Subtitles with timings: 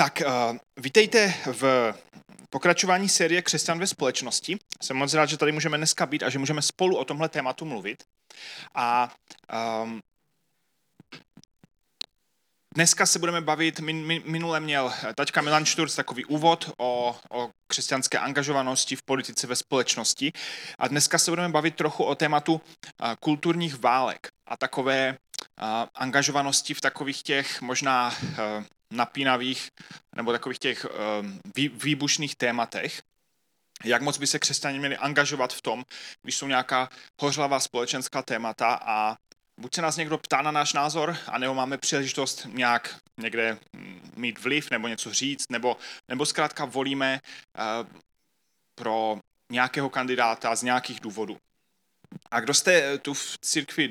[0.00, 1.94] Tak, uh, vítejte v
[2.50, 4.58] pokračování série Křesťan ve společnosti.
[4.82, 7.64] Jsem moc rád, že tady můžeme dneska být a že můžeme spolu o tomhle tématu
[7.64, 8.04] mluvit.
[8.74, 9.14] A
[9.82, 10.00] um,
[12.74, 17.50] dneska se budeme bavit, min, min, minule měl taťka Milan Šturc takový úvod o, o
[17.66, 20.32] křesťanské angažovanosti v politice ve společnosti
[20.78, 22.60] a dneska se budeme bavit trochu o tématu uh,
[23.20, 29.70] kulturních válek a takové uh, angažovanosti v takových těch možná uh, napínavých
[30.16, 33.02] nebo takových těch uh, výbušných tématech.
[33.84, 35.84] Jak moc by se křesťané měli angažovat v tom,
[36.22, 36.88] když jsou nějaká
[37.20, 39.16] hořlavá společenská témata a
[39.56, 43.58] buď se nás někdo ptá na náš názor, anebo máme příležitost nějak někde
[44.16, 45.76] mít vliv nebo něco říct, nebo,
[46.08, 47.88] nebo zkrátka volíme uh,
[48.74, 51.38] pro nějakého kandidáta z nějakých důvodů.
[52.30, 53.90] A kdo jste tu v církvi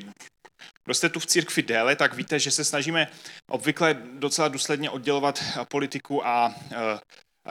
[0.84, 3.08] kdo jste tu v církvi déle, tak víte, že se snažíme
[3.50, 6.56] obvykle docela důsledně oddělovat politiku a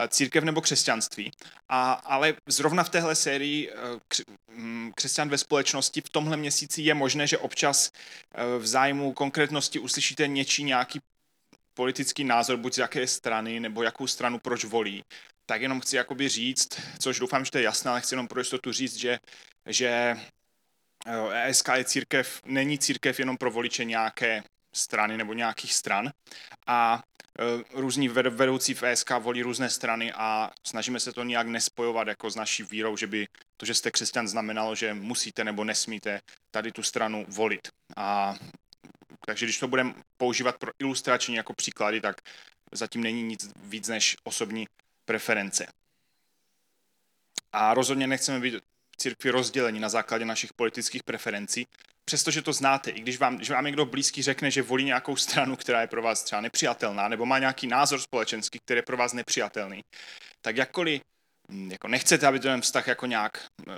[0.07, 1.31] církev nebo křesťanství.
[1.69, 3.71] A, ale zrovna v téhle sérii
[4.51, 7.91] mm, křesťan ve společnosti v tomhle měsíci je možné, že občas
[8.59, 10.99] v zájmu konkrétnosti uslyšíte něčí nějaký
[11.73, 15.03] politický názor, buď z jaké strany, nebo jakou stranu proč volí.
[15.45, 16.67] Tak jenom chci jakoby říct,
[16.99, 19.19] což doufám, že to je jasné, ale chci jenom pro jistotu říct, že,
[19.65, 20.15] že
[21.31, 26.11] ESK je církev, není církev jenom pro voliče nějaké strany nebo nějakých stran
[26.67, 27.03] a
[27.39, 32.29] e, různí vedoucí v ESK volí různé strany a snažíme se to nějak nespojovat jako
[32.31, 36.71] s naší vírou, že by to, že jste křesťan, znamenalo, že musíte nebo nesmíte tady
[36.71, 37.67] tu stranu volit.
[37.95, 38.35] A
[39.25, 42.21] takže když to budeme používat pro ilustrační jako příklady, tak
[42.71, 44.67] zatím není nic víc než osobní
[45.05, 45.67] preference.
[47.53, 48.63] A rozhodně nechceme být
[48.97, 51.67] církvi rozdělení na základě našich politických preferencí,
[52.05, 55.55] přestože to znáte, i když vám, když vám někdo blízký řekne, že volí nějakou stranu,
[55.55, 59.13] která je pro vás třeba nepřijatelná, nebo má nějaký názor společenský, který je pro vás
[59.13, 59.81] nepřijatelný,
[60.41, 61.01] tak jakkoliv
[61.51, 63.73] hm, jako nechcete, aby ten vztah jako nějak eh,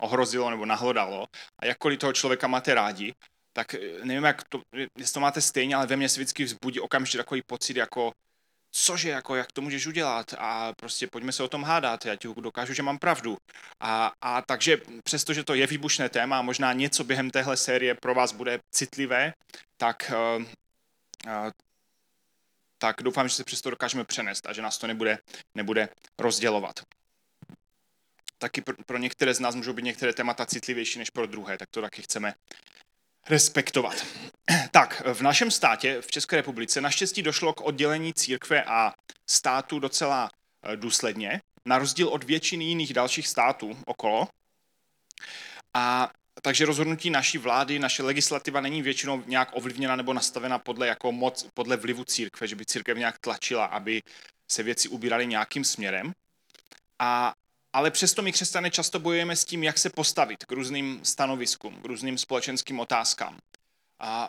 [0.00, 1.26] ohrozilo nebo nahlodalo,
[1.58, 3.14] a jakkoliv toho člověka máte rádi,
[3.52, 4.62] tak eh, nevím, jak to,
[4.98, 8.12] jestli to máte stejně, ale ve mně se vždycky vzbudí okamžitě takový pocit, jako
[8.72, 12.28] cože, jako, jak to můžeš udělat a prostě pojďme se o tom hádat, já ti
[12.28, 13.38] dokážu, že mám pravdu.
[13.80, 18.14] A, a takže přestože to je výbušné téma a možná něco během téhle série pro
[18.14, 19.34] vás bude citlivé,
[19.76, 21.50] tak, uh, uh,
[22.78, 25.18] tak doufám, že se přesto dokážeme přenést a že nás to nebude,
[25.54, 26.80] nebude rozdělovat.
[28.38, 31.68] Taky pro, pro některé z nás můžou být některé témata citlivější než pro druhé, tak
[31.70, 32.34] to taky chceme
[33.28, 34.06] respektovat.
[34.70, 38.92] Tak, v našem státě, v České republice, naštěstí došlo k oddělení církve a
[39.30, 40.30] státu docela
[40.64, 44.28] eh, důsledně, na rozdíl od většiny jiných dalších států okolo.
[45.74, 46.10] A
[46.42, 51.46] takže rozhodnutí naší vlády, naše legislativa není většinou nějak ovlivněna nebo nastavena podle, jako moc,
[51.54, 54.02] podle vlivu církve, že by církev nějak tlačila, aby
[54.50, 56.12] se věci ubíraly nějakým směrem.
[56.98, 57.34] A
[57.74, 61.84] ale přesto my křesťané často bojujeme s tím, jak se postavit k různým stanoviskům, k
[61.84, 63.38] různým společenským otázkám.
[64.02, 64.28] A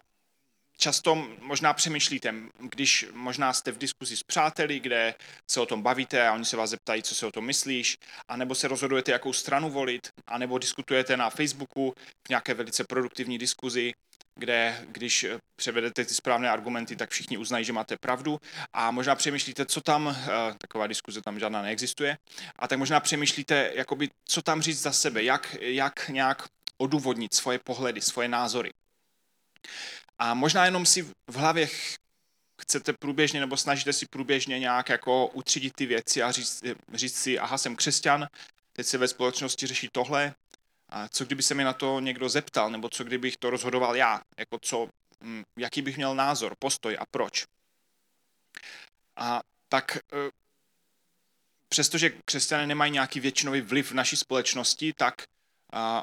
[0.78, 5.16] často možná přemýšlíte, když možná jste v diskuzi s přáteli, kde
[5.51, 7.97] se o tom bavíte a oni se vás zeptají, co si o tom myslíš,
[8.28, 11.94] anebo se rozhodujete, jakou stranu volit, anebo diskutujete na Facebooku
[12.28, 13.94] v nějaké velice produktivní diskuzi,
[14.35, 15.25] kde když
[15.56, 18.39] převedete ty správné argumenty, tak všichni uznají, že máte pravdu
[18.73, 22.17] a možná přemýšlíte, co tam, eh, taková diskuze tam žádná neexistuje,
[22.59, 26.47] a tak možná přemýšlíte, jakoby, co tam říct za sebe, jak, jak nějak
[26.78, 28.72] odůvodnit svoje pohledy, svoje názory.
[30.19, 31.69] A možná jenom si v hlavě
[32.62, 36.63] chcete průběžně nebo snažíte si průběžně nějak jako utřídit ty věci a říct,
[36.94, 38.28] říct si, aha, jsem křesťan,
[38.74, 40.35] teď se ve společnosti řeší tohle,
[40.90, 44.22] a co kdyby se mi na to někdo zeptal, nebo co kdybych to rozhodoval já,
[44.38, 44.90] jako co,
[45.24, 47.45] hm, jaký bych měl názor, postoj a proč.
[49.16, 50.00] A tak e,
[51.69, 55.24] přestože křesťané nemají nějaký většinový vliv v naší společnosti, tak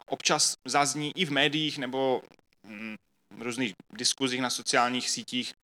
[0.07, 2.23] občas zazní i v médiích nebo
[2.65, 2.97] v
[3.43, 5.55] různých diskuzích na sociálních sítích,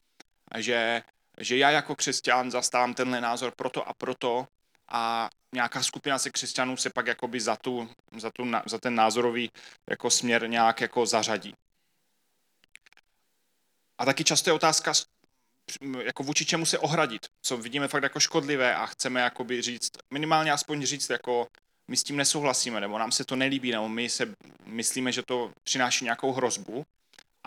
[0.57, 1.01] že,
[1.37, 4.47] že já jako křesťan zastávám tenhle názor proto a proto
[4.87, 9.51] a nějaká skupina se křesťanů se pak jakoby za, tu, za, tu, za ten názorový
[9.89, 11.53] jako směr nějak jako zařadí.
[13.97, 14.93] A taky často je otázka,
[16.03, 20.51] jako vůči čemu se ohradit, co vidíme fakt jako škodlivé a chceme jakoby říct, minimálně
[20.51, 21.47] aspoň říct, jako
[21.87, 24.33] my s tím nesouhlasíme, nebo nám se to nelíbí, nebo my se
[24.65, 26.85] myslíme, že to přináší nějakou hrozbu.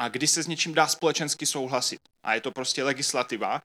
[0.01, 2.01] A kdy se s něčím dá společensky souhlasit.
[2.23, 3.61] A je to prostě legislativa,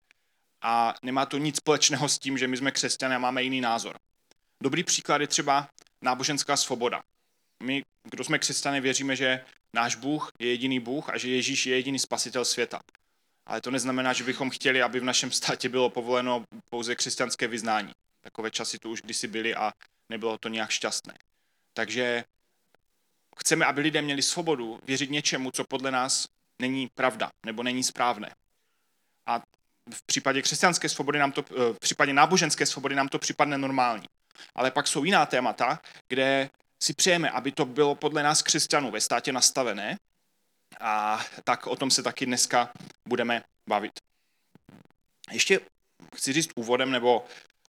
[0.68, 3.96] a nemá to nic společného s tím, že my jsme křesťané a máme jiný názor.
[4.64, 5.68] Dobrý příklad je třeba
[6.02, 7.04] náboženská svoboda.
[7.64, 9.46] My, kdo jsme křesťané, věříme, že
[9.76, 12.80] náš Bůh je jediný Bůh a že Ježíš je jediný spasitel světa.
[13.46, 17.92] Ale to neznamená, že bychom chtěli, aby v našem státě bylo povoleno pouze křesťanské vyznání.
[18.22, 19.72] Takové časy tu už kdysi byly a
[20.10, 21.14] nebylo to nějak šťastné.
[21.74, 22.24] Takže
[23.40, 26.28] chceme, aby lidé měli svobodu věřit něčemu, co podle nás
[26.60, 28.36] není pravda nebo není správné.
[29.26, 29.40] A
[29.94, 34.06] v případě křesťanské svobody nám to, eh, v případě náboženské svobody nám to připadne normální.
[34.56, 36.50] Ale pak jsou jiná témata, kde
[36.84, 39.98] si přejeme, aby to bylo podle nás křesťanů ve státě nastavené
[40.80, 42.70] a tak o tom se taky dneska
[43.08, 44.00] budeme bavit.
[45.32, 45.60] Ještě
[46.16, 47.26] chci říct úvodem, nebo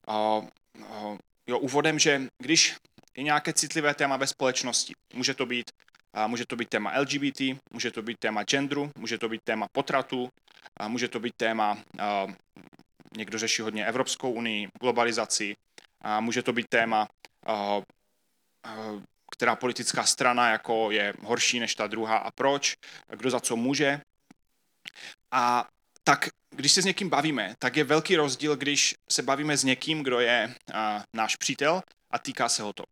[0.08, 0.44] uh,
[0.78, 2.76] uh, jo, úvodem, že když
[3.16, 5.70] je nějaké citlivé téma ve společnosti, může to být
[6.16, 7.40] uh, může to být téma LGBT,
[7.72, 10.28] může to být téma genderu, může to být téma potratu,
[10.80, 12.32] a může to být téma, uh,
[13.16, 15.56] někdo řeší hodně Evropskou unii, globalizaci,
[16.00, 17.08] a může to být téma,
[17.48, 22.76] uh, uh, která politická strana jako je horší než ta druhá a proč,
[23.08, 24.00] kdo za co může.
[25.30, 25.68] A
[26.04, 30.02] tak když se s někým bavíme, tak je velký rozdíl, když se bavíme s někým,
[30.02, 32.84] kdo je a, náš přítel a týká se ho to.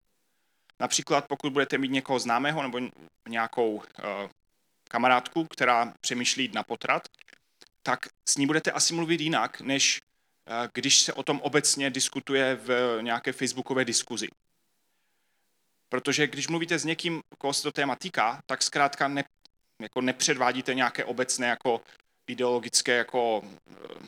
[0.81, 2.81] Například pokud budete mít někoho známého nebo
[3.29, 4.29] nějakou a,
[4.89, 7.09] kamarádku, která přemýšlí jít na potrat,
[7.83, 10.01] tak s ní budete asi mluvit jinak, než
[10.47, 14.29] a, když se o tom obecně diskutuje v nějaké facebookové diskuzi.
[15.89, 19.25] Protože když mluvíte s někým, koho se to téma týká, tak zkrátka ne,
[19.81, 21.81] jako nepředvádíte nějaké obecné jako
[22.27, 24.07] ideologické jako e,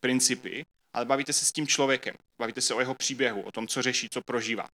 [0.00, 3.82] principy, ale bavíte se s tím člověkem, bavíte se o jeho příběhu, o tom, co
[3.82, 4.68] řeší, co prožívá.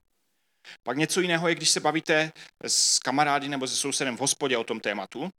[0.83, 2.31] Pak něco jiného je, když se bavíte
[2.63, 5.29] s kamarády nebo se sousedem v hospodě o tom tématu,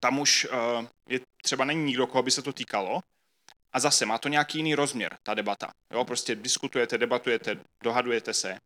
[0.00, 0.48] tam už e,
[1.08, 3.00] je, třeba není nikdo, koho by se to týkalo,
[3.72, 5.72] a zase má to nějaký jiný rozměr, ta debata.
[5.92, 8.58] Jo, prostě diskutujete, debatujete, dohadujete se.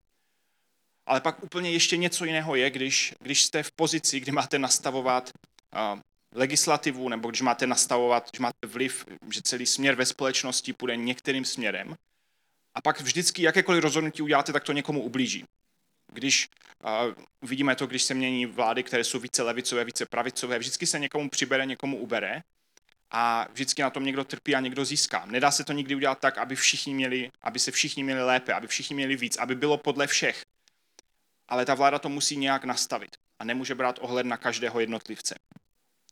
[1.06, 5.30] Ale pak úplně ještě něco jiného je, když, když jste v pozici, kdy máte nastavovat
[5.74, 6.00] uh,
[6.34, 11.44] legislativu, nebo když máte nastavovat, když máte vliv, že celý směr ve společnosti půjde některým
[11.44, 11.96] směrem,
[12.74, 15.44] a pak vždycky jakékoliv rozhodnutí uděláte, tak to někomu ublíží.
[16.12, 16.48] Když
[16.84, 20.98] uh, vidíme to, když se mění vlády, které jsou více levicové, více pravicové, vždycky se
[20.98, 22.42] někomu přibere, někomu ubere
[23.10, 25.26] a vždycky na tom někdo trpí a někdo získá.
[25.26, 28.66] Nedá se to nikdy udělat tak, aby všichni měli, aby se všichni měli lépe, aby
[28.66, 30.42] všichni měli víc, aby bylo podle všech
[31.50, 35.34] ale ta vláda to musí nějak nastavit a nemůže brát ohled na každého jednotlivce.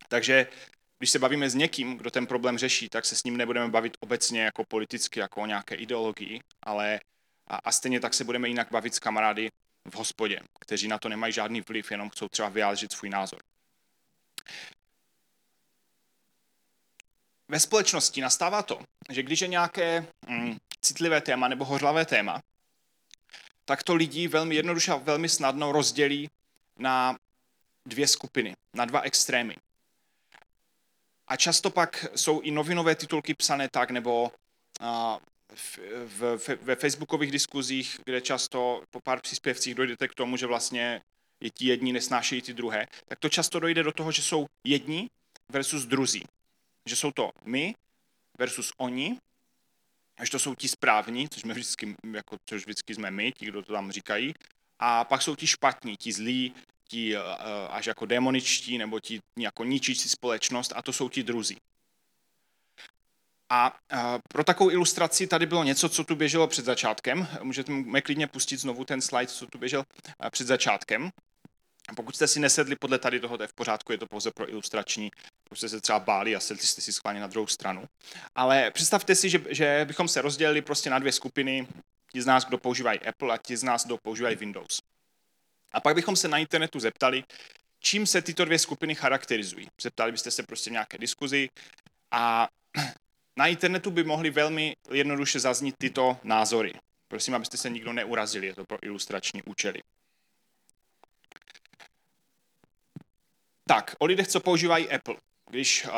[0.09, 0.47] Takže
[0.99, 3.97] když se bavíme s někým, kdo ten problém řeší, tak se s ním nebudeme bavit
[4.01, 7.01] obecně jako politicky, jako o nějaké ideologii, ale
[7.47, 9.51] a, a stejně tak se budeme jinak bavit s kamarády
[9.91, 13.43] v hospodě, kteří na to nemají žádný vliv, jenom chcou třeba vyjádřit svůj názor.
[17.49, 18.81] Ve společnosti nastává to,
[19.11, 22.43] že když je nějaké mm, citlivé téma nebo hořlavé téma,
[23.65, 26.31] tak to lidi velmi jednoduše a velmi snadno rozdělí
[26.79, 27.19] na
[27.87, 29.57] dvě skupiny, na dva extrémy.
[31.29, 34.33] A často pak jsou i novinové titulky psané tak, nebo
[35.59, 35.79] v,
[36.37, 41.03] v, ve facebookových diskuzích, kde často po pár příspěvcích dojdete k tomu, že vlastně
[41.41, 45.11] je ti jedni nesnášejí ty druhé, tak to často dojde do toho, že jsou jedni
[45.49, 46.25] versus druzí.
[46.87, 47.75] Že jsou to my
[48.39, 49.19] versus oni
[50.19, 53.63] až to jsou ti správní, což, jsme vždycky, jako, což vždycky jsme my, ti, kdo
[53.63, 54.35] to tam říkají,
[54.79, 56.55] a pak jsou ti špatní, ti zlí,
[56.89, 57.23] ti uh,
[57.71, 61.57] až jako demoničtí, nebo ti jako ničící společnost, a to jsou ti druzí.
[63.51, 63.79] A
[64.29, 67.29] pro takovou ilustraci tady bylo něco, co tu běželo před začátkem.
[67.43, 67.73] Můžete
[68.05, 69.85] klidně pustit znovu ten slide, co tu běžel
[70.31, 71.11] před začátkem.
[71.97, 74.51] Pokud jste si nesedli podle tady toho, to je v pořádku, je to pouze pro
[74.51, 75.11] ilustrační,
[75.45, 77.85] pokud jste se třeba báli a sedli jste si schválně na druhou stranu.
[78.35, 81.69] Ale představte si, že, že bychom se rozdělili prostě na dvě skupiny,
[82.13, 84.83] ti z nás, kdo používají Apple a ti z nás, kdo používají Windows.
[85.73, 87.25] A pak bychom se na internetu zeptali,
[87.81, 89.69] čím se tyto dvě skupiny charakterizují.
[89.81, 91.49] Zeptali byste se prostě nějaké diskuzi
[92.11, 92.49] a
[93.39, 96.73] na internetu by mohly velmi jednoduše zaznít tyto názory.
[97.09, 99.83] Prosím, abyste se nikdo neurazili, je to pro ilustrační účely.
[103.67, 105.17] Tak, o lidech, co používají Apple.
[105.51, 105.93] Když uh,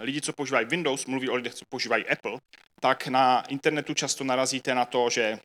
[0.00, 2.38] lidi, co používají Windows, mluví o lidech, co používají Apple,
[2.80, 5.38] tak na internetu často narazíte na to, že,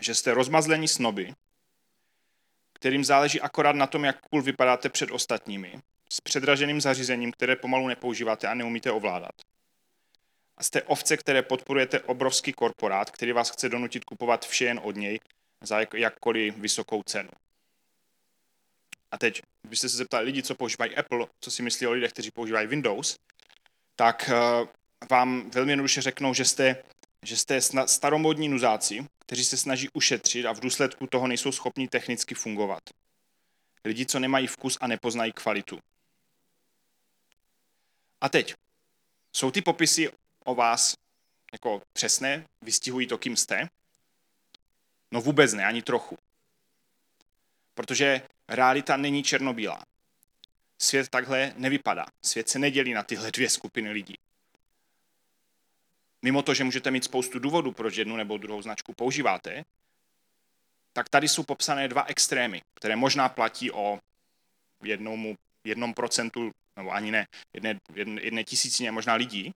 [0.00, 1.34] že jste rozmazlení snoby,
[2.72, 5.80] kterým záleží akorát na tom, jak cool vypadáte před ostatními,
[6.12, 9.32] s předraženým zařízením, které pomalu nepoužíváte a neumíte ovládat.
[10.56, 14.96] A jste ovce, které podporujete obrovský korporát, který vás chce donutit kupovat vše jen od
[14.96, 15.20] něj
[15.62, 17.30] za jakkoliv vysokou cenu.
[19.10, 22.30] A teď, kdybyste se zeptali lidi, co používají Apple, co si myslí o lidech, kteří
[22.30, 23.16] používají Windows,
[23.96, 24.68] tak uh,
[25.10, 26.82] vám velmi jednoduše řeknou, že jste,
[27.22, 32.34] že jste staromodní nuzáci, kteří se snaží ušetřit a v důsledku toho nejsou schopni technicky
[32.34, 32.82] fungovat.
[33.84, 35.78] Lidi, co nemají vkus a nepoznají kvalitu.
[38.20, 38.54] A teď,
[39.32, 40.12] jsou ty popisy
[40.44, 40.94] o vás
[41.52, 43.68] jako přesné, vystihují to, kým jste?
[45.12, 46.18] No vůbec ne, ani trochu.
[47.74, 49.82] Protože realita není černobílá.
[50.78, 52.06] Svět takhle nevypadá.
[52.22, 54.18] Svět se nedělí na tyhle dvě skupiny lidí.
[56.22, 59.64] Mimo to, že můžete mít spoustu důvodů, proč jednu nebo druhou značku používáte,
[60.92, 63.98] tak tady jsou popsané dva extrémy, které možná platí o
[64.82, 69.52] jednomu, jednom procentu, nebo ani ne, jedné, jedné, jedné tisícině možná lidí,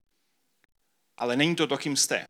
[1.16, 2.26] ale není to to, kým jste.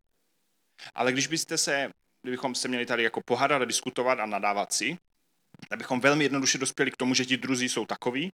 [0.95, 1.91] Ale když byste se,
[2.23, 4.99] kdybychom se měli tady jako pohádat a diskutovat a nadávat si,
[5.69, 8.33] tak bychom velmi jednoduše dospěli k tomu, že ti druzí jsou takoví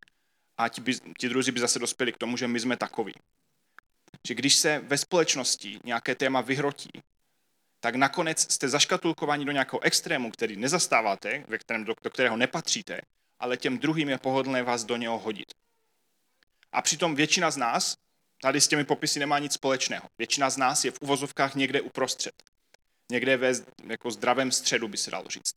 [0.57, 3.13] a ti, by, ti druzí by zase dospěli k tomu, že my jsme takoví.
[4.27, 6.91] Že když se ve společnosti nějaké téma vyhrotí,
[7.79, 13.01] tak nakonec jste zaškatulkováni do nějakého extrému, který nezastáváte, ve kterém, do, do kterého nepatříte,
[13.39, 15.53] ale těm druhým je pohodlné vás do něho hodit.
[16.75, 17.98] A přitom většina z nás
[18.41, 20.10] tady s těmi popisy nemá nic společného.
[20.17, 22.44] Většina z nás je v uvozovkách někde uprostřed.
[23.12, 23.51] Někde ve
[23.88, 25.55] jako zdravém středu by se dalo říct.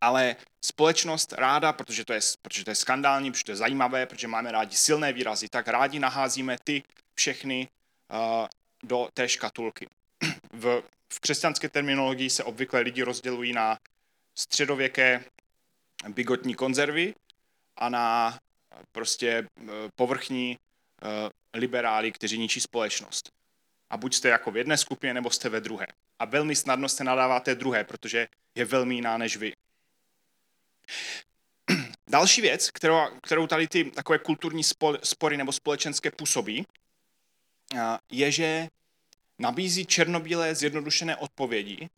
[0.00, 4.28] Ale společnost ráda, protože to, je, protože to je skandální, protože to je zajímavé, protože
[4.28, 6.82] máme rádi silné výrazy, tak rádi naházíme ty
[7.14, 7.68] všechny
[8.10, 8.46] uh,
[8.82, 9.88] do té škatulky.
[10.52, 13.78] V, v křesťanské terminologii se obvykle lidi rozdělují na
[14.34, 15.24] středověké
[16.08, 17.14] bigotní konzervy
[17.76, 18.38] a na
[18.92, 19.48] prostě
[19.96, 20.58] povrchní
[21.54, 23.32] liberály, kteří ničí společnost.
[23.90, 25.86] A buď jste jako v jedné skupině, nebo jste ve druhé.
[26.18, 29.52] A velmi snadno se nadáváte druhé, protože je velmi jiná než vy.
[32.08, 34.62] Další věc, kterou, kterou tady ty takové kulturní
[35.02, 36.66] spory nebo společenské působí,
[38.10, 38.68] je, že
[39.38, 41.88] nabízí černobílé zjednodušené odpovědi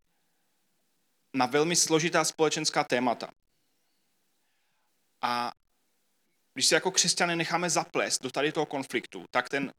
[1.33, 3.29] na velmi složitá společenská témata.
[5.21, 5.51] A
[6.53, 9.73] když se jako křesťané necháme zaplést do tady toho konfliktu, tak, ten,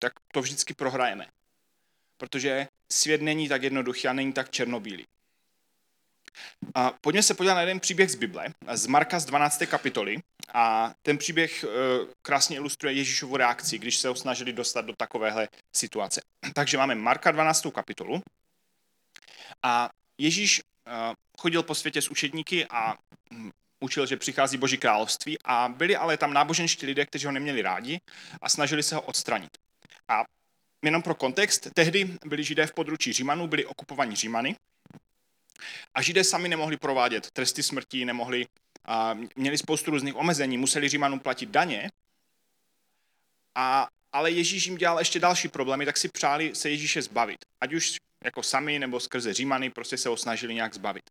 [0.00, 1.26] tak to vždycky prohrajeme.
[2.16, 5.06] Protože svět není tak jednoduchý a není tak černobílý.
[6.74, 9.62] A pojďme se podívat na jeden příběh z Bible, z Marka z 12.
[9.66, 10.16] kapitoly.
[10.54, 11.68] A ten příběh eh,
[12.22, 16.20] krásně ilustruje Ježíšovu reakci, když se ho snažili dostat do takovéhle situace.
[16.54, 17.66] Takže máme Marka 12.
[17.74, 18.22] kapitolu.
[19.62, 22.94] A Ježíš eh, chodil po světě s učedníky a
[23.32, 23.50] hm,
[23.82, 28.00] učil, že přichází Boží království a byli ale tam náboženští lidé, kteří ho neměli rádi
[28.42, 29.50] a snažili se ho odstranit.
[30.08, 30.24] A
[30.82, 34.56] jenom pro kontext, tehdy byli židé v područí Římanů, byli okupovaní Římany
[35.94, 38.46] a židé sami nemohli provádět tresty smrti, nemohli,
[38.84, 41.90] a měli spoustu různých omezení, museli Římanům platit daně,
[43.54, 47.38] a, ale Ježíš jim dělal ještě další problémy, tak si přáli se Ježíše zbavit.
[47.60, 51.02] Ať už jako sami nebo skrze Římany prostě se ho snažili nějak zbavit.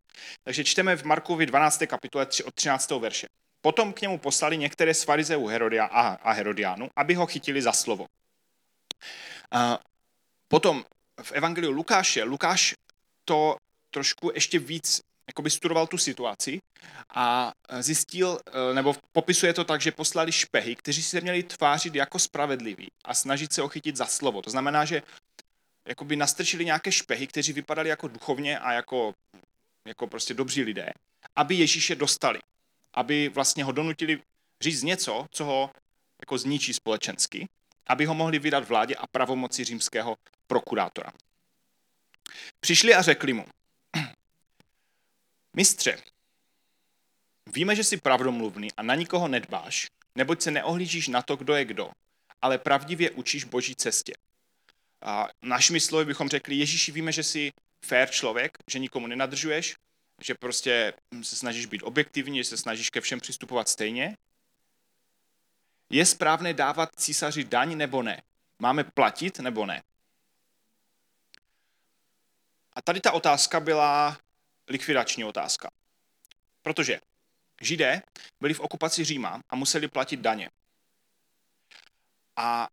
[0.44, 1.84] Takže čteme v Markovi 12.
[1.88, 2.92] kapitole od 13.
[2.92, 3.28] verše.
[3.62, 8.06] Potom k němu poslali některé z farizeů Herodia a Herodiánu, aby ho chytili za slovo.
[9.52, 9.80] A
[10.48, 10.86] potom
[11.22, 12.74] v Evangeliu Lukáše, Lukáš
[13.26, 13.58] to
[13.92, 16.60] trošku ještě víc jakoby studoval tu situaci
[17.16, 18.40] a zjistil,
[18.74, 23.54] nebo popisuje to tak, že poslali špehy, kteří se měli tvářit jako spravedliví a snažit
[23.54, 24.42] se ochytit za slovo.
[24.42, 25.02] To znamená, že
[25.92, 29.14] jakoby nastrčili nějaké špehy, kteří vypadali jako duchovně a jako,
[29.86, 30.94] jako prostě dobří lidé,
[31.36, 32.40] aby Ježíše dostali.
[32.94, 34.22] Aby vlastně ho donutili
[34.62, 35.72] říct něco, co ho
[36.22, 37.50] jako zničí společensky,
[37.88, 40.18] aby ho mohli vydat vládě a pravomoci římského
[40.48, 41.12] prokurátora.
[42.60, 43.46] Přišli a řekli mu,
[45.54, 46.04] mistře,
[47.54, 51.66] víme, že jsi pravdomluvný a na nikoho nedbáš, neboť se neohlížíš na to, kdo je
[51.66, 51.92] kdo,
[52.42, 54.14] ale pravdivě učíš boží cestě.
[55.02, 59.76] A našimi slovy bychom řekli, Ježíši, víme, že jsi fair člověk, že nikomu nenadržuješ,
[60.22, 64.18] že prostě se snažíš být objektivní, že se snažíš ke všem přistupovat stejně.
[65.90, 68.22] Je správné dávat císaři daň nebo ne?
[68.60, 69.84] Máme platit nebo ne?
[72.74, 74.18] A tady ta otázka byla
[74.68, 75.72] likvidační otázka.
[76.62, 77.00] Protože
[77.62, 78.02] Židé
[78.40, 80.50] byli v okupaci Říma a museli platit daně.
[82.36, 82.70] A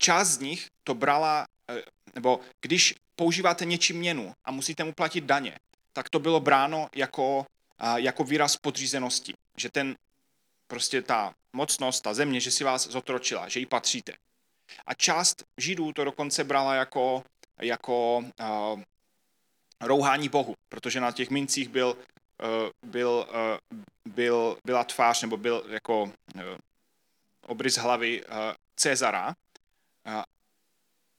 [0.00, 1.82] část z nich to brala, eh,
[2.14, 5.56] nebo když používáte něčí měnu a musíte mu platit daně,
[5.92, 7.46] tak to bylo bráno jako,
[7.96, 9.34] jako výraz podřízenosti.
[9.56, 9.96] Že ten,
[10.66, 14.12] prostě ta mocnost, ta země, že si vás zotročila, že jí patříte.
[14.86, 17.24] A část Židů to dokonce brala jako,
[17.60, 18.80] jako uh,
[19.80, 23.78] rouhání Bohu, protože na těch mincích byl, uh, byl, uh,
[24.14, 26.12] byl, byla tvář, nebo byl jako uh,
[27.46, 28.34] obrys hlavy uh,
[28.76, 29.34] Cezara,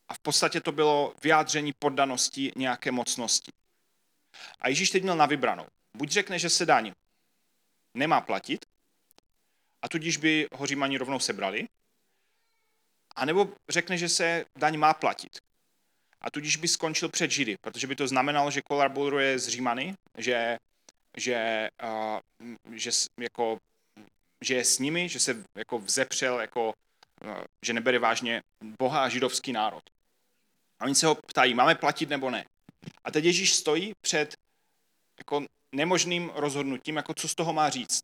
[0.08, 3.52] a v podstatě to bylo vyjádření poddanosti nějaké mocnosti.
[4.60, 5.66] A Ježíš teď měl na vybranou.
[5.94, 6.92] Buď řekne, že se daň
[7.94, 8.66] nemá platit,
[9.82, 11.68] a tudíž by ho Římani rovnou sebrali,
[13.16, 15.40] A nebo řekne, že se daň má platit.
[16.22, 20.58] A tudíž by skončil před Židy, protože by to znamenalo, že kolaboruje s Římany, že,
[21.18, 23.58] že, uh, že, jako,
[24.42, 26.74] že je s nimi, že se jako vzepřel, jako,
[27.62, 28.44] že nebere vážně
[28.80, 29.84] Boha a židovský národ.
[30.80, 32.46] A oni se ho ptají, máme platit nebo ne.
[33.04, 34.38] A teď Ježíš stojí před
[35.18, 38.04] jako nemožným rozhodnutím, jako co z toho má říct.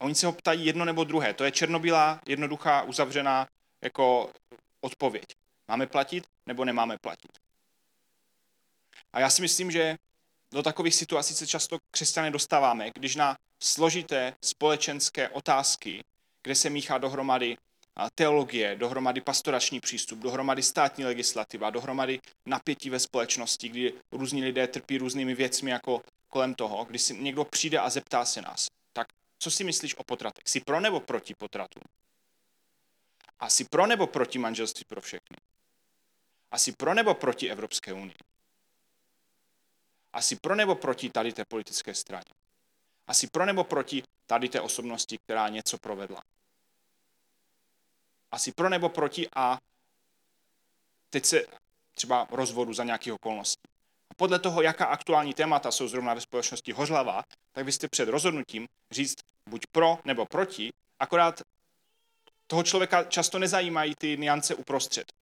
[0.00, 1.34] A oni se ho ptají jedno nebo druhé.
[1.34, 3.48] To je černobílá, jednoduchá, uzavřená
[3.82, 4.32] jako
[4.80, 5.24] odpověď.
[5.68, 7.38] Máme platit nebo nemáme platit?
[9.12, 9.96] A já si myslím, že
[10.52, 16.04] do takových situací se často křesťané dostáváme, když na složité společenské otázky,
[16.42, 17.56] kde se míchá dohromady
[18.14, 24.98] teologie, dohromady pastorační přístup, dohromady státní legislativa, dohromady napětí ve společnosti, kdy různí lidé trpí
[24.98, 29.08] různými věcmi jako kolem toho, když si někdo přijde a zeptá se nás, tak
[29.38, 30.44] co si myslíš o potratech?
[30.46, 31.80] Jsi pro nebo proti potratu?
[33.40, 35.36] A jsi pro nebo proti manželství pro všechny?
[36.50, 38.14] A jsi pro nebo proti Evropské unii?
[40.12, 42.43] A jsi pro nebo proti tady té politické straně?
[43.06, 46.22] A jsi pro nebo proti tady té osobnosti, která něco provedla?
[48.34, 49.58] asi pro nebo proti a
[51.10, 51.46] teď se
[51.94, 53.68] třeba rozvodu za nějakých okolností.
[54.10, 58.68] A podle toho, jaká aktuální témata jsou zrovna ve společnosti hořlavá, tak byste před rozhodnutím
[58.90, 59.18] říct
[59.48, 61.40] buď pro nebo proti, akorát
[62.46, 65.12] toho člověka často nezajímají ty niance uprostřed.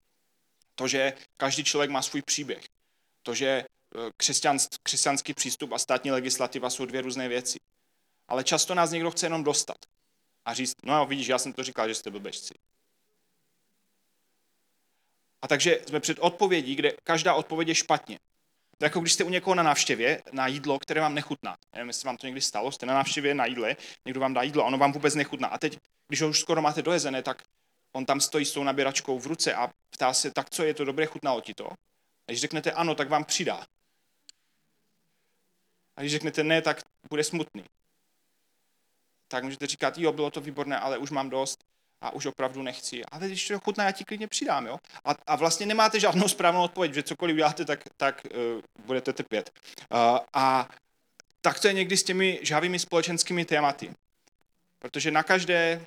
[0.74, 2.64] To, že každý člověk má svůj příběh.
[3.22, 3.66] To, že e,
[4.82, 7.58] křesťanský přístup a státní legislativa jsou dvě různé věci.
[8.28, 9.76] Ale často nás někdo chce jenom dostat
[10.44, 12.54] a říct, no jo, vidíš, já jsem to říkal, že jste blbečci.
[15.42, 18.18] A takže jsme před odpovědí, kde každá odpověď je špatně.
[18.78, 21.56] To je jako když jste u někoho na návštěvě na jídlo, které vám nechutná.
[21.72, 24.64] Nevím, jestli vám to někdy stalo, jste na návštěvě na jídle, někdo vám dá jídlo
[24.64, 25.48] ono vám vůbec nechutná.
[25.48, 27.42] A teď, když ho už skoro máte dojezené, tak
[27.92, 30.84] on tam stojí s tou nabíračkou v ruce a ptá se, tak co je to
[30.84, 31.70] dobré, chutnalo ti to?
[31.70, 31.74] A
[32.26, 33.66] když řeknete ano, tak vám přidá.
[35.96, 37.64] A když řeknete ne, tak bude smutný.
[39.32, 41.64] Tak můžete říkat, jo, bylo to výborné, ale už mám dost
[42.00, 43.04] a už opravdu nechci.
[43.04, 44.66] Ale když to chutná, já ti klidně přidám.
[44.66, 44.78] Jo?
[45.04, 49.50] A, a vlastně nemáte žádnou správnou odpověď, že cokoliv uděláte, tak, tak uh, budete trpět.
[49.92, 50.68] Uh, a
[51.40, 53.94] tak to je někdy s těmi žhavými společenskými tématy.
[54.78, 55.86] Protože na každé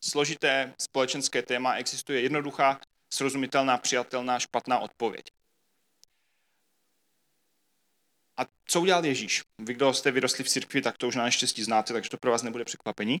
[0.00, 5.26] složité společenské téma existuje jednoduchá, srozumitelná, přijatelná, špatná odpověď.
[8.38, 9.42] A co udělal Ježíš?
[9.58, 12.30] Vy, kdo jste vyrostli v církvi, tak to už na neštěstí znáte, takže to pro
[12.30, 13.20] vás nebude překvapení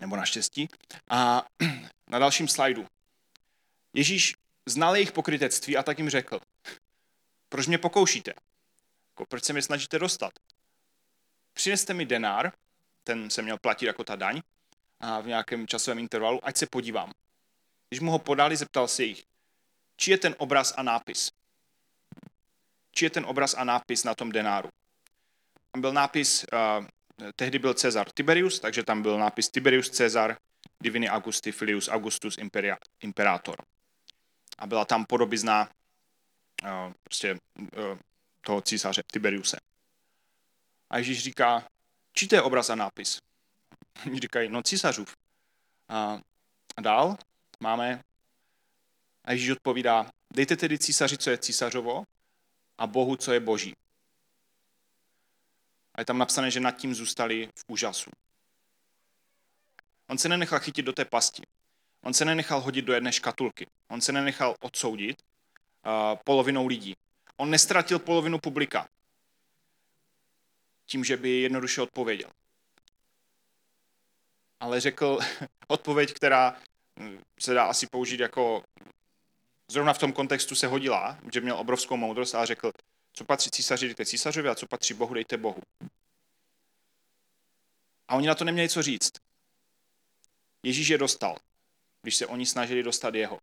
[0.00, 0.68] nebo naštěstí.
[1.10, 1.46] A
[2.08, 2.86] na dalším slajdu.
[3.94, 4.34] Ježíš
[4.66, 6.40] znal jejich pokrytectví a tak jim řekl,
[7.48, 8.32] proč mě pokoušíte?
[9.10, 10.32] Jako, proč se mě snažíte dostat?
[11.52, 12.52] Přineste mi denár,
[13.04, 14.42] ten se měl platit jako ta daň,
[15.00, 17.12] a v nějakém časovém intervalu, ať se podívám.
[17.88, 19.24] Když mu ho podali, zeptal se jich,
[19.96, 21.30] či je ten obraz a nápis?
[22.92, 24.68] Či je ten obraz a nápis na tom denáru?
[25.70, 26.86] Tam byl nápis uh,
[27.36, 30.36] tehdy byl Cezar Tiberius, takže tam byl nápis Tiberius Cezar
[30.82, 33.56] Divini Augusti Filius Augustus Imperia, Imperator.
[34.58, 35.68] A byla tam podobizna
[36.62, 37.98] uh, prostě uh,
[38.40, 39.56] toho císaře Tiberiuse.
[40.90, 41.68] A Ježíš říká,
[42.12, 43.18] čí to je obraz a nápis?
[44.06, 45.16] Oni říkají, no císařův.
[45.88, 46.20] A
[46.80, 47.16] dál
[47.60, 48.02] máme,
[49.24, 52.04] a Ježíš odpovídá, dejte tedy císaři, co je císařovo,
[52.80, 53.76] a Bohu, co je boží.
[55.94, 58.10] A je tam napsané, že nad tím zůstali v úžasu.
[60.08, 61.42] On se nenechal chytit do té pasti.
[62.02, 63.66] On se nenechal hodit do jedné škatulky.
[63.88, 65.92] On se nenechal odsoudit uh,
[66.24, 66.96] polovinou lidí.
[67.36, 68.88] On nestratil polovinu publika
[70.86, 72.30] tím, že by jednoduše odpověděl.
[74.60, 75.18] Ale řekl
[75.68, 76.56] odpověď, která
[76.98, 78.64] hm, se dá asi použít jako
[79.70, 82.72] zrovna v tom kontextu se hodila, že měl obrovskou moudrost a řekl,
[83.12, 85.62] co patří císaři, dejte císařovi a co patří Bohu, dejte Bohu.
[88.08, 89.12] A oni na to neměli co říct.
[90.62, 91.36] Ježíš je dostal,
[92.02, 93.36] když se oni snažili dostat jeho.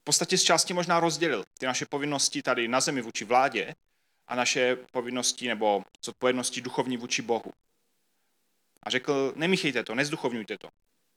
[0.00, 3.74] V podstatě z části možná rozdělil ty naše povinnosti tady na zemi vůči vládě
[4.28, 7.52] a naše povinnosti nebo zodpovědnosti duchovní vůči Bohu.
[8.82, 10.68] A řekl, nemíchejte to, nezduchovňujte to.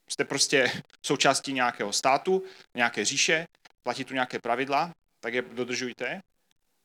[0.07, 2.43] Jste prostě součástí nějakého státu,
[2.75, 3.47] nějaké říše,
[3.83, 6.21] platí tu nějaké pravidla, tak je dodržujte,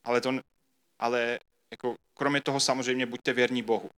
[0.05, 0.33] ale, to,
[0.99, 1.39] ale
[1.71, 3.91] jako, kromě toho samozřejmě buďte věrní Bohu.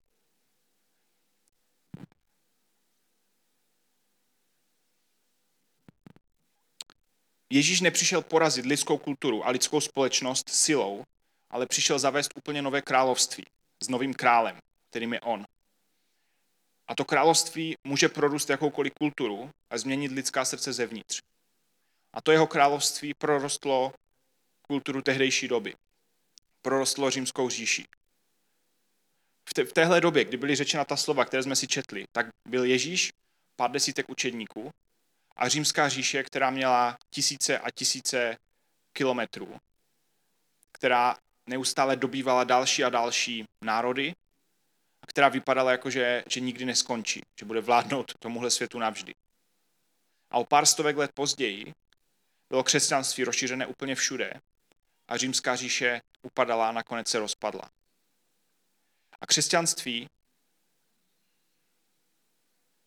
[7.51, 11.05] Ježíš nepřišel porazit lidskou kulturu a lidskou společnost silou,
[11.51, 13.45] ale přišel zavést úplně nové království
[13.83, 14.59] s novým králem,
[14.91, 15.47] kterým je on.
[16.91, 21.23] A to království může prorůst jakoukoliv kulturu a změnit lidská srdce zevnitř.
[22.13, 23.93] A to jeho království prorostlo
[24.63, 25.75] kulturu tehdejší doby.
[26.63, 27.85] Prorostlo římskou říši.
[29.49, 32.27] V, te, v téhle době, kdy byly řečena ta slova, které jsme si četli, tak
[32.49, 33.13] byl Ježíš,
[33.57, 34.71] pár desítek učedníků
[35.37, 38.37] a římská říše, která měla tisíce a tisíce
[38.93, 39.61] kilometrů,
[40.73, 44.15] která neustále dobývala další a další národy,
[45.11, 49.15] která vypadala jako, že, že nikdy neskončí, že bude vládnout tomuhle světu navždy.
[50.31, 51.75] A o pár stovek let později
[52.49, 54.35] bylo křesťanství rozšířené úplně všude
[55.09, 57.71] a římská říše upadala a nakonec se rozpadla.
[59.21, 60.09] A křesťanství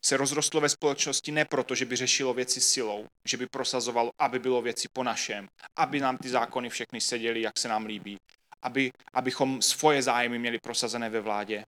[0.02, 4.40] se rozrostlo ve společnosti ne proto, že by řešilo věci silou, že by prosazovalo, aby
[4.40, 8.18] bylo věci po našem, aby nám ty zákony všechny seděly, jak se nám líbí,
[8.62, 11.66] aby, abychom svoje zájmy měli prosazené ve vládě.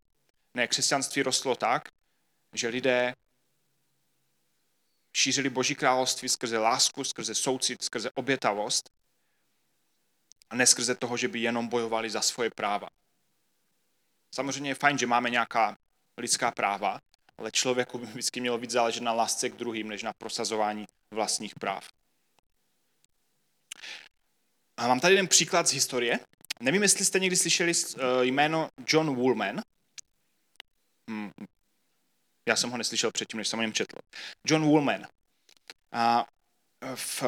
[0.55, 1.89] Ne, křesťanství rostlo tak,
[2.53, 3.15] že lidé
[5.13, 8.89] šířili Boží království skrze lásku, skrze soucit, skrze obětavost
[10.49, 12.87] a ne skrze toho, že by jenom bojovali za svoje práva.
[14.31, 15.77] Samozřejmě je fajn, že máme nějaká
[16.17, 16.99] lidská práva,
[17.37, 21.55] ale člověku by vždycky mělo víc záležet na lásce k druhým, než na prosazování vlastních
[21.55, 21.89] práv.
[24.77, 26.19] A mám tady jeden příklad z historie.
[26.59, 29.61] Nevím, jestli jste někdy slyšeli eh, jméno John Woolman.
[31.09, 31.31] Hmm.
[32.47, 33.97] Já jsem ho neslyšel předtím, než jsem o něm četl.
[34.45, 35.07] John Woolman.
[35.91, 36.25] A
[36.95, 37.21] v,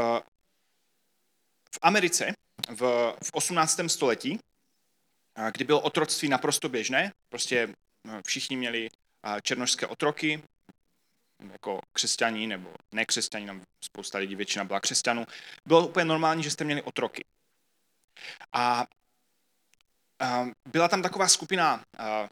[1.72, 2.34] v Americe
[2.70, 2.82] v,
[3.24, 3.80] v 18.
[3.88, 4.40] století,
[5.52, 7.68] kdy bylo otroctví naprosto běžné, prostě
[8.10, 8.90] eh, všichni měli
[9.42, 10.44] černožské otroky,
[11.52, 15.26] jako křesťaní nebo nekřesťaní, tam spousta lidí, většina byla křesťanů,
[15.66, 17.26] bylo úplně normální, že jste měli otroky.
[18.54, 18.88] A,
[20.20, 22.30] a byla tam taková skupina, a,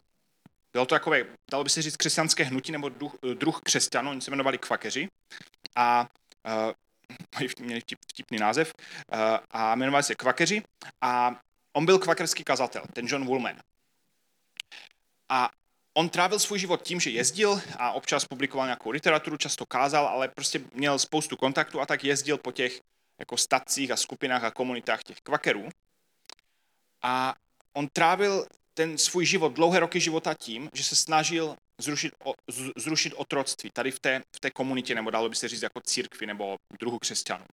[0.76, 4.30] bylo to takové, dalo by se říct, křesťanské hnutí nebo druh, druh křesťanů, oni se
[4.30, 5.08] jmenovali kvakeři
[5.76, 6.08] a,
[6.44, 6.72] a
[7.60, 8.74] měli vtip, vtipný název
[9.08, 10.62] a, a jmenovali se kvakeři
[11.00, 11.40] a
[11.72, 13.56] on byl kvakerský kazatel, ten John Woolman.
[15.28, 15.50] A
[15.94, 20.28] on trávil svůj život tím, že jezdil a občas publikoval nějakou literaturu, často kázal, ale
[20.28, 22.80] prostě měl spoustu kontaktů a tak jezdil po těch
[23.18, 25.68] jako stacích a skupinách a komunitách těch kvakerů.
[27.02, 27.34] A
[27.72, 32.12] on trávil ten svůj život, dlouhé roky života tím, že se snažil zrušit,
[32.76, 36.26] zrušit otroctví tady v té, v té komunitě, nebo dalo by se říct jako církvi
[36.26, 37.44] nebo druhu křesťanů.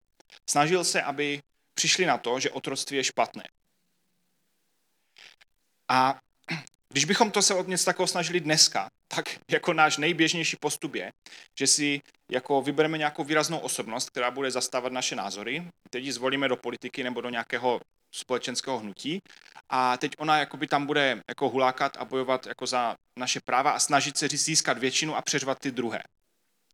[0.49, 1.41] Snažil se, aby
[1.73, 3.43] přišli na to, že otroctví je špatné.
[5.87, 6.19] A
[6.89, 11.11] když bychom to se od něco takového snažili dneska, tak jako náš nejběžnější postup je,
[11.59, 16.47] že si jako vybereme nějakou výraznou osobnost, která bude zastávat naše názory, teď ji zvolíme
[16.47, 17.81] do politiky nebo do nějakého
[18.13, 19.21] společenského hnutí
[19.69, 23.79] a teď ona jakoby tam bude jako hulákat a bojovat jako za naše práva a
[23.79, 26.03] snažit se získat většinu a přeřvat ty druhé.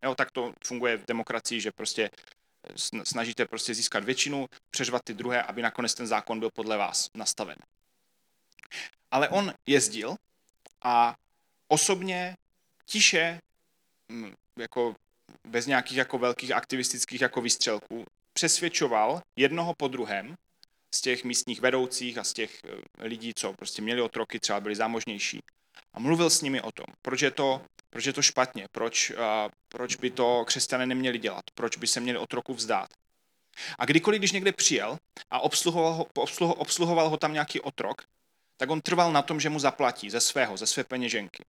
[0.04, 2.10] Jo, tak to funguje v demokracii, že prostě
[3.04, 7.58] snažíte prostě získat většinu, přeřvat ty druhé, aby nakonec ten zákon byl podle vás nastaven.
[9.12, 10.15] Ale on jezdil
[10.82, 11.15] a
[11.67, 12.36] osobně
[12.86, 13.41] tiše,
[14.10, 14.95] mm, jako
[15.47, 20.36] bez nějakých jako velkých aktivistických jako výstřelků, přesvědčoval jednoho po druhém
[20.95, 24.75] z těch místních vedoucích a z těch eh, lidí, co prostě měli otroky, třeba byli
[24.75, 25.39] zámožnější.
[25.93, 29.12] A mluvil s nimi o tom, proč je to, proč je to špatně, proč,
[29.69, 32.89] proč by to křesťané neměli dělat, proč by se měli otroku vzdát.
[33.80, 34.97] A kdykoliv, když někde přijel
[35.32, 38.02] a obsluhoval ho, obsluhoval, obsluhoval ho tam nějaký otrok,
[38.58, 41.43] tak on trval na tom, že mu zaplatí ze svého, ze své peněženky.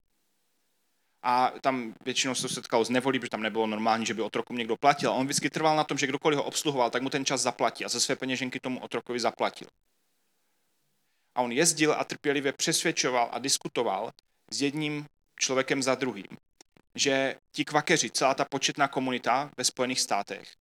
[1.23, 4.53] A tam většinou se to setkalo z nevolí, protože tam nebylo normální, že by otroku
[4.53, 5.11] někdo platil.
[5.11, 7.85] A on vždycky trval na tom, že kdokoliv ho obsluhoval, tak mu ten čas zaplatí
[7.85, 9.67] a ze své peněženky tomu otrokovi zaplatil.
[11.35, 14.11] A on jezdil a trpělivě přesvědčoval a diskutoval
[14.51, 15.05] s jedním
[15.39, 16.27] člověkem za druhým,
[16.95, 20.53] že ti kvakeři, celá ta početná komunita ve Spojených státech,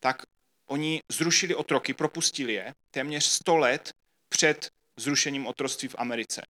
[0.00, 0.22] tak
[0.66, 3.92] oni zrušili otroky, propustili je téměř 100 let
[4.28, 6.42] před zrušením otroctví v Americe.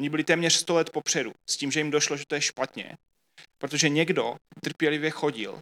[0.00, 2.98] Oni byli téměř 100 let popředu s tím, že jim došlo, že to je špatně,
[3.58, 5.60] protože někdo trpělivě chodil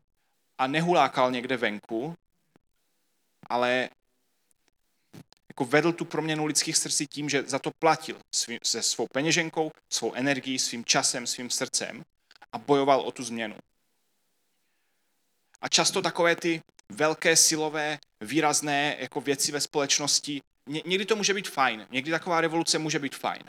[0.58, 2.14] a nehulákal někde venku,
[3.50, 3.88] ale
[5.48, 9.70] jako vedl tu proměnu lidských srdcí tím, že za to platil svý, se svou peněženkou,
[9.90, 12.04] svou energií, svým časem, svým srdcem
[12.52, 13.56] a bojoval o tu změnu.
[15.60, 21.48] A často takové ty velké silové, výrazné jako věci ve společnosti někdy to může být
[21.48, 23.42] fajn, někdy taková revoluce může být fajn.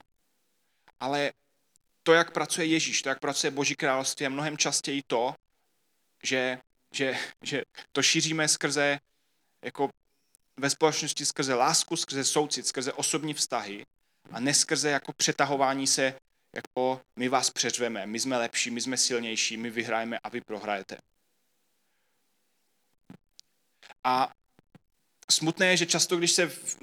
[0.99, 1.31] Ale
[2.03, 5.35] to, jak pracuje Ježíš, to, jak pracuje Boží království, je mnohem častěji to,
[6.23, 6.59] že,
[6.91, 8.99] že, že to šíříme skrze
[9.61, 9.89] jako
[10.57, 13.85] ve společnosti skrze lásku, skrze soucit, skrze osobní vztahy
[14.31, 16.13] a ne skrze jako přetahování se
[16.53, 20.97] jako my vás přeřveme, my jsme lepší, my jsme silnější, my vyhrajeme a vy prohrajete.
[24.03, 24.33] A
[25.31, 26.77] smutné je, že často, když se v,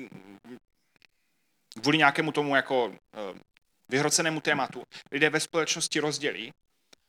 [1.81, 3.40] kvůli nějakému tomu jako eh,
[3.88, 6.53] vyhrocenému tématu lidé ve společnosti rozdělí,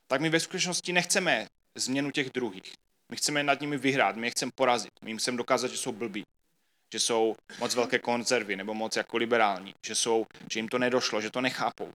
[0.07, 2.73] tak my ve skutečnosti nechceme změnu těch druhých.
[3.09, 5.91] My chceme nad nimi vyhrát, my je chceme porazit, my jim chceme dokázat, že jsou
[5.91, 6.25] blbí,
[6.93, 11.21] že jsou moc velké konzervy nebo moc jako liberální, že, jsou, že jim to nedošlo,
[11.21, 11.93] že to nechápou.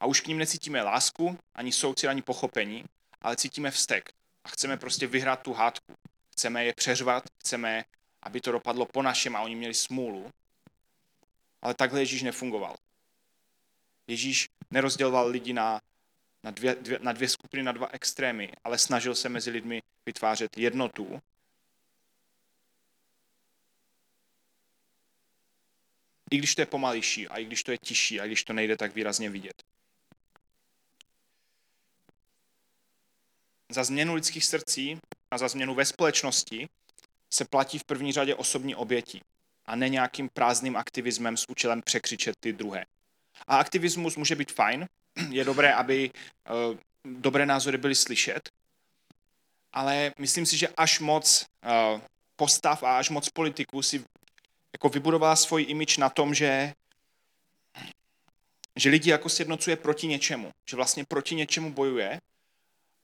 [0.00, 2.84] A už k ním necítíme lásku, ani soucit, ani pochopení,
[3.20, 4.10] ale cítíme vztek
[4.44, 5.92] a chceme prostě vyhrát tu hádku.
[6.32, 7.84] Chceme je přeřvat, chceme,
[8.22, 10.30] aby to dopadlo po našem a oni měli smůlu.
[11.62, 12.76] Ale takhle Ježíš nefungoval.
[14.06, 15.80] Ježíš nerozděloval lidi na,
[16.42, 20.58] na, dvě, dvě, na dvě skupiny, na dva extrémy, ale snažil se mezi lidmi vytvářet
[20.58, 21.22] jednotu.
[26.30, 28.52] I když to je pomalejší, a i když to je tižší, a i když to
[28.52, 29.62] nejde tak výrazně vidět.
[33.68, 34.98] Za změnu lidských srdcí
[35.30, 36.68] a za změnu ve společnosti
[37.30, 39.20] se platí v první řadě osobní oběti
[39.66, 42.84] a ne nějakým prázdným aktivismem s účelem překřičet ty druhé.
[43.46, 44.88] A aktivismus může být fajn,
[45.30, 46.10] je dobré, aby
[46.70, 48.48] uh, dobré názory byly slyšet,
[49.72, 52.00] ale myslím si, že až moc uh,
[52.36, 54.04] postav a až moc politiků si
[54.72, 56.72] jako vybudovala svůj imič na tom, že
[58.76, 62.20] že lidi jako sjednocuje proti něčemu, že vlastně proti něčemu bojuje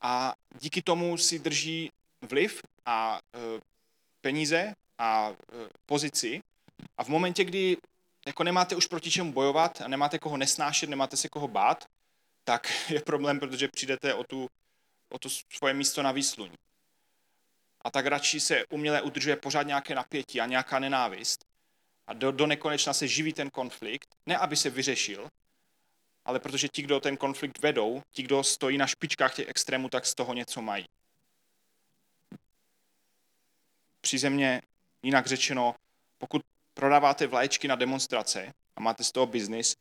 [0.01, 1.91] a díky tomu si drží
[2.23, 3.61] vliv a e,
[4.21, 5.35] peníze a e,
[5.87, 6.43] pozici.
[6.99, 7.77] A v momentě, kdy
[8.27, 11.85] jako nemáte už proti čemu bojovat a nemáte koho nesnášet, nemáte se koho bát,
[12.45, 14.49] tak je problém, protože přijdete o, tu,
[15.09, 16.51] o to svoje místo na výsluň.
[17.81, 21.45] A tak radši se uměle udržuje pořád nějaké napětí a nějaká nenávist.
[22.07, 25.29] A do, do nekonečna se živí ten konflikt, ne aby se vyřešil,
[26.25, 30.07] ale protože ti, kdo ten konflikt vedou, ti, kdo stojí na špičkách těch extrémů, tak
[30.07, 30.87] z toho něco mají.
[34.01, 34.63] Přízemně,
[35.03, 35.75] jinak řečeno,
[36.19, 36.43] pokud
[36.79, 39.77] prodáváte vlaječky na demonstrace a máte z toho biznis,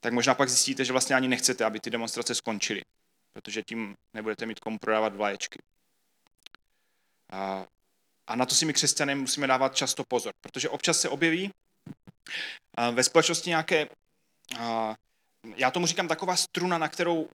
[0.00, 2.82] tak možná pak zjistíte, že vlastně ani nechcete, aby ty demonstrace skončily,
[3.32, 5.58] protože tím nebudete mít komu prodávat vlaječky.
[7.30, 7.66] A,
[8.26, 11.50] a na to si my křesťané musíme dávat často pozor, protože občas se objeví
[12.92, 13.88] ve společnosti nějaké,
[15.56, 17.28] já tomu říkám taková struna, na kterou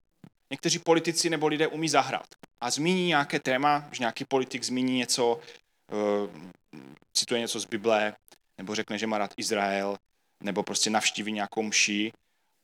[0.51, 2.29] někteří politici nebo lidé umí zahrát.
[2.61, 5.41] A zmíní nějaké téma, že nějaký politik zmíní něco,
[5.93, 5.97] e,
[7.13, 8.15] cituje něco z Bible,
[8.59, 9.97] nebo řekne, že má rád Izrael,
[10.41, 12.13] nebo prostě navštíví nějakou mši.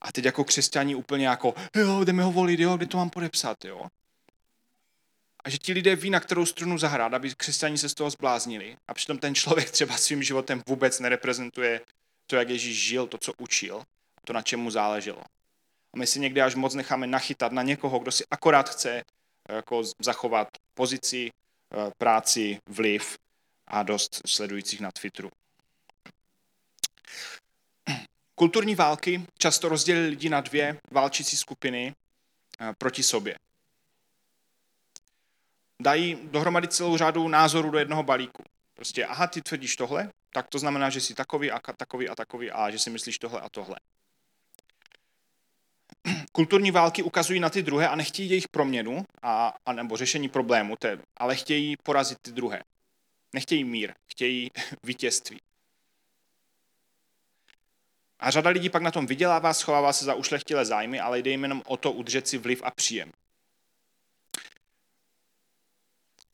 [0.00, 3.64] A teď jako křesťaní úplně jako, jo, jdeme ho volit, jo, kde to mám podepsat,
[3.64, 3.86] jo.
[5.44, 8.76] A že ti lidé ví, na kterou strunu zahrát, aby křesťaní se z toho zbláznili.
[8.88, 11.80] A přitom ten člověk třeba svým životem vůbec nereprezentuje
[12.26, 13.82] to, jak Ježíš žil, to, co učil,
[14.24, 15.22] to, na čemu záleželo.
[15.94, 19.04] A my si někdy až moc necháme nachytat na někoho, kdo si akorát chce
[19.48, 23.18] jako zachovat pozici, eh, práci, vliv
[23.66, 25.30] a dost sledujících na Twitteru.
[28.34, 31.94] Kulturní války často rozdělily lidi na dvě válčící skupiny
[32.60, 33.34] eh, proti sobě.
[35.82, 38.42] Dají dohromady celou řadu názorů do jednoho balíku.
[38.74, 42.50] Prostě, aha, ty tvrdíš tohle, tak to znamená, že jsi takový a takový a takový
[42.50, 43.76] a že si myslíš tohle a tohle.
[46.32, 50.76] Kulturní války ukazují na ty druhé a nechtějí jejich proměnu a, a nebo řešení problému,
[51.16, 52.62] ale chtějí porazit ty druhé.
[53.32, 54.50] Nechtějí mír, chtějí
[54.82, 55.40] vítězství.
[58.22, 61.42] A řada lidí pak na tom vydělává, schovává se za ušlechtilé zájmy, ale jde jim
[61.42, 63.12] jenom o to udržet si vliv a příjem.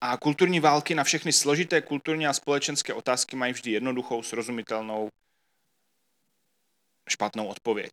[0.00, 5.08] A kulturní války na všechny složité kulturní a společenské otázky mají vždy jednoduchou, srozumitelnou,
[7.08, 7.92] špatnou odpověď.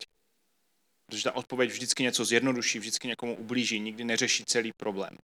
[1.06, 5.18] Protože ta odpověď vždycky něco zjednoduší, vždycky někomu ublíží, nikdy neřeší celý problém.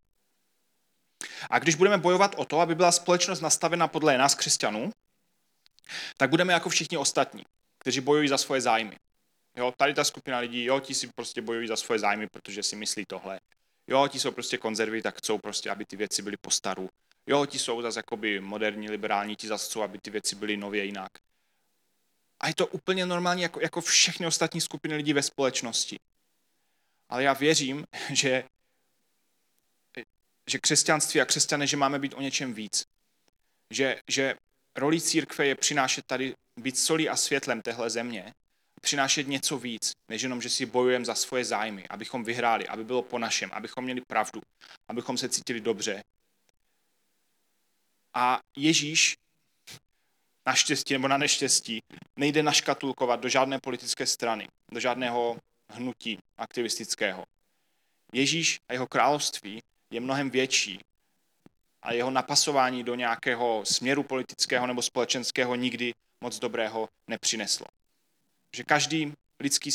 [1.50, 4.92] A když budeme bojovat o to, aby byla společnost nastavena podle nás křesťanů,
[6.18, 7.46] tak budeme jako všichni ostatní
[7.82, 8.96] kteří bojují za svoje zájmy.
[9.56, 12.76] Jo, tady ta skupina lidí, jo, ti si prostě bojují za svoje zájmy, protože si
[12.76, 13.40] myslí tohle.
[13.88, 16.90] Jo, ti jsou prostě konzervy, tak chcou prostě, aby ty věci byly po staru.
[17.28, 20.86] Jo, ti jsou zase jakoby moderní, liberální, ti zase chcou, aby ty věci byly nově
[20.86, 21.12] jinak.
[22.40, 26.00] A je to úplně normální jako, jako všechny ostatní skupiny lidí ve společnosti.
[27.10, 28.44] Ale já věřím, že,
[30.50, 32.86] že křesťanství a křesťané, že máme být o něčem víc.
[33.70, 34.36] Že, že
[34.76, 38.34] roli církve je přinášet tady, být solí a světlem téhle země,
[38.82, 43.02] přinášet něco víc, než jenom, že si bojujeme za svoje zájmy, abychom vyhráli, aby bylo
[43.02, 44.42] po našem, abychom měli pravdu,
[44.88, 46.04] abychom se cítili dobře.
[48.14, 49.18] A Ježíš
[50.46, 51.84] naštěstí nebo na neštěstí
[52.16, 55.38] nejde naškatulkovat do žádné politické strany, do žádného
[55.70, 57.26] hnutí aktivistického.
[58.14, 60.80] Ježíš a jeho království je mnohem větší
[61.82, 67.66] a jeho napasování do nějakého směru politického nebo společenského nikdy moc dobrého nepřineslo.
[68.56, 69.70] Že každý lidský,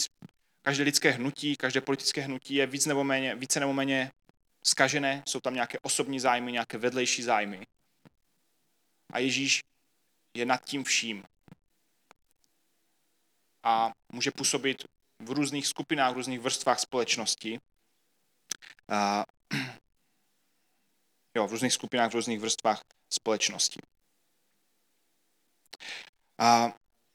[0.63, 4.13] každé lidské hnutí, každé politické hnutí je víc nebo méně, více nebo méně
[4.63, 7.67] skažené, jsou tam nějaké osobní zájmy, nějaké vedlejší zájmy.
[9.13, 9.63] A Ježíš
[10.35, 11.25] je nad tím vším.
[13.63, 14.85] A může působit
[15.19, 17.61] v různých skupinách, v různých vrstvách společnosti.
[18.89, 19.25] A,
[21.35, 23.81] jo, v různých skupinách, v různých vrstvách společnosti.
[26.38, 26.72] A,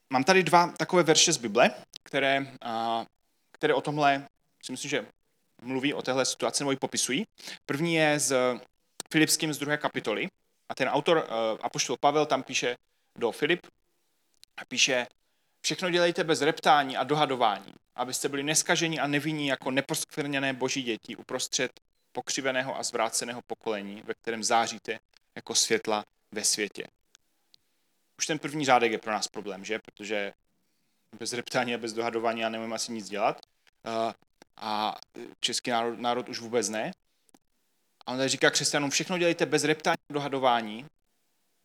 [0.10, 1.72] mám tady dva takové verše z Bible,
[2.04, 3.06] které, a,
[3.52, 4.28] které o tomhle,
[4.64, 5.06] si myslím, že
[5.62, 7.28] mluví o téhle situaci nebo ji popisují.
[7.66, 8.60] První je z
[9.12, 10.28] Filipským z druhé kapitoly
[10.70, 11.28] a ten autor,
[11.62, 12.78] Apoštol Pavel, tam píše
[13.16, 13.68] do Filip
[14.58, 15.08] a píše,
[15.62, 21.16] všechno dělejte bez reptání a dohadování, abyste byli neskažení a nevinní jako neposkvrněné boží děti
[21.16, 21.72] uprostřed
[22.12, 25.00] pokřiveného a zvráceného pokolení, ve kterém záříte
[25.36, 26.88] jako světla ve světě.
[28.22, 29.80] Už ten první řádek je pro nás problém, že?
[29.80, 30.34] Protože
[31.20, 33.42] bez reptání a bez dohadování já nemůžu asi nic dělat.
[33.86, 34.14] Uh,
[34.58, 35.00] a
[35.40, 36.92] český národ, národ už vůbec ne.
[38.06, 40.86] A on tady říká křesťanům, všechno dělejte bez reptání a dohadování,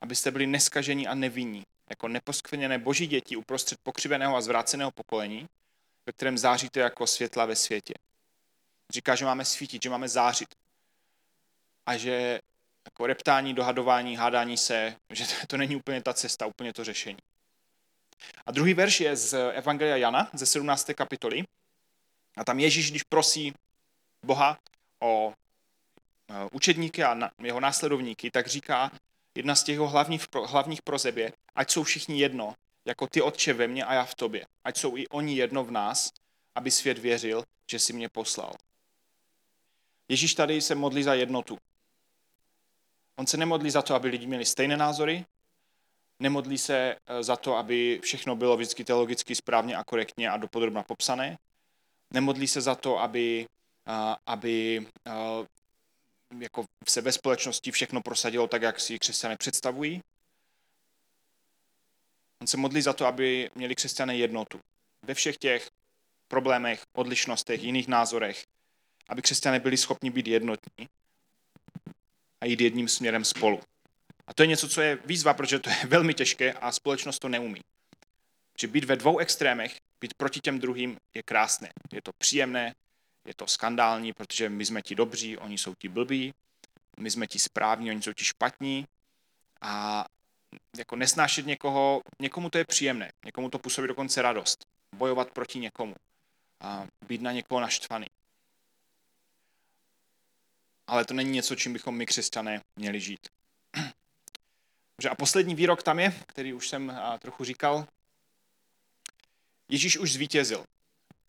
[0.01, 5.49] abyste byli neskažení a nevinní, jako neposkvrněné boží děti uprostřed pokřiveného a zvráceného pokolení,
[6.07, 7.95] ve kterém záříte jako světla ve světě.
[8.91, 10.49] Říká, že máme svítit, že máme zářit.
[11.87, 12.41] A že
[12.97, 17.19] jako reptání, dohadování, hádání se, že to, není úplně ta cesta, úplně to řešení.
[18.47, 20.91] A druhý verš je z Evangelia Jana, ze 17.
[20.95, 21.45] kapitoly.
[22.37, 23.55] A tam Ježíš, když prosí
[24.23, 24.59] Boha
[25.01, 25.33] o
[26.29, 28.91] e, učedníky a jeho následovníky, tak říká,
[29.35, 32.55] jedna z těch hlavních, hlavních prozeb je, ať jsou všichni jedno,
[32.85, 34.47] jako ty Otče ve mně a já v tobě.
[34.65, 36.13] Ať jsou i oni jedno v nás,
[36.55, 38.53] aby svět věřil, že si mě poslal.
[40.09, 41.59] Ježíš tady se modlí za jednotu.
[43.17, 45.25] On se nemodlí za to, aby lidi měli stejné názory,
[46.19, 50.83] nemodlí se e, za to, aby všechno bylo vždycky teologicky správně a korektně a dopodrobna
[50.83, 51.39] popsané,
[52.11, 53.47] Nemodlí se za to, aby,
[54.27, 54.87] aby
[56.39, 60.03] jako se ve společnosti všechno prosadilo tak, jak si křesťané představují.
[62.41, 64.61] On se modlí za to, aby měli křesťané jednotu.
[65.03, 65.71] Ve všech těch
[66.29, 68.47] problémech, odlišnostech, jiných názorech,
[69.09, 70.89] aby křesťané byli schopni být jednotní
[72.41, 73.61] a jít jedním směrem spolu.
[74.27, 77.29] A to je něco, co je výzva, protože to je velmi těžké a společnost to
[77.29, 77.61] neumí.
[78.61, 81.69] Že být ve dvou extrémech být proti těm druhým je krásné.
[81.93, 82.75] Je to příjemné,
[83.25, 86.35] je to skandální, protože my jsme ti dobří, oni jsou ti blbí,
[86.99, 88.87] my jsme ti správní, oni jsou ti špatní
[89.61, 90.05] a
[90.79, 95.95] jako nesnášet někoho, někomu to je příjemné, někomu to působí dokonce radost, bojovat proti někomu,
[96.61, 98.07] a být na někoho naštvaný.
[100.87, 103.29] Ale to není něco, čím bychom my křesťané měli žít.
[105.11, 107.87] A poslední výrok tam je, který už jsem trochu říkal,
[109.69, 110.65] Ježíš už zvítězil.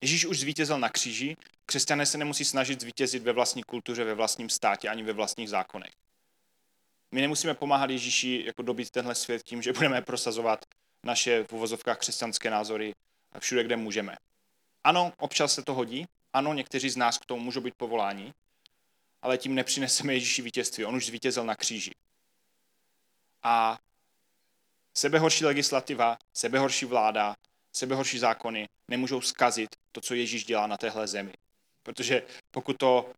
[0.01, 4.49] Ježíš už zvítězil na kříži, křesťané se nemusí snažit zvítězit ve vlastní kultuře, ve vlastním
[4.49, 5.91] státě, ani ve vlastních zákonech.
[7.11, 10.65] My nemusíme pomáhat Ježíši jako dobít tenhle svět tím, že budeme prosazovat
[11.03, 12.93] naše v uvozovkách křesťanské názory
[13.39, 14.15] všude, kde můžeme.
[14.83, 18.33] Ano, občas se to hodí, ano, někteří z nás k tomu můžou být povoláni,
[19.27, 20.85] ale tím nepřineseme Ježíši vítězství.
[20.85, 21.91] On už zvítězil na kříži.
[23.43, 23.79] A
[24.93, 27.35] sebehorší legislativa, sebehorší vláda,
[27.73, 31.33] sebehorší zákony nemůžou skazit to, co Ježíš dělá na téhle zemi.
[31.83, 33.13] Protože pokud to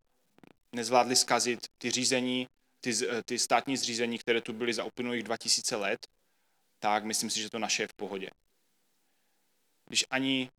[0.71, 2.47] nezvládli skazit ty řízení,
[2.81, 2.93] ty,
[3.25, 6.07] ty státní zřízení, které tu byly za uplynulých 2000 let,
[6.79, 8.29] tak myslím si, že to naše je v pohodě.
[9.85, 10.49] Když ani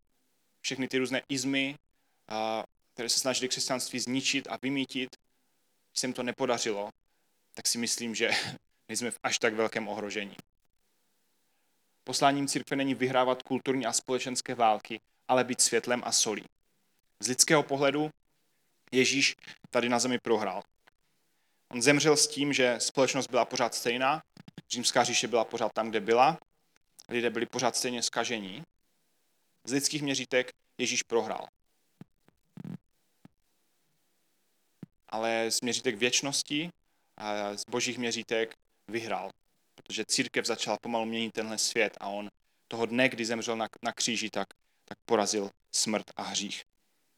[0.61, 1.75] všechny ty různé izmy,
[2.93, 5.09] které se snažili křesťanství zničit a vymítit,
[5.93, 6.89] se jim to nepodařilo,
[7.53, 8.31] tak si myslím, že
[8.87, 10.35] nejsme v až tak velkém ohrožení.
[12.03, 16.43] Posláním církve není vyhrávat kulturní a společenské války, ale být světlem a solí.
[17.19, 18.11] Z lidského pohledu
[18.91, 19.35] Ježíš
[19.69, 20.63] tady na zemi prohrál.
[21.71, 24.23] On zemřel s tím, že společnost byla pořád stejná,
[24.69, 26.37] římská říše byla pořád tam, kde byla,
[27.09, 28.63] lidé byli pořád stejně skažení.
[29.63, 31.47] Z lidských měřítek Ježíš prohrál.
[35.11, 36.69] Ale z měřítek věčnosti
[37.17, 38.55] a z božích měřítek
[38.87, 39.31] vyhrál
[39.83, 42.29] protože církev začala pomalu měnit tenhle svět a on
[42.67, 44.47] toho dne, kdy zemřel na, na kříži, tak,
[44.85, 46.63] tak porazil smrt a hřích.